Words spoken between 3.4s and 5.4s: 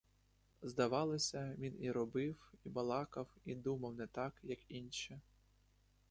і думав не так, як інші.